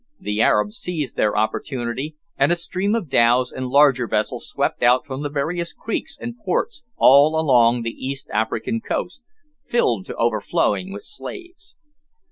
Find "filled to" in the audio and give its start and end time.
9.63-10.15